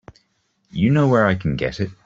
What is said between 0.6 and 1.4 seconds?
You know where I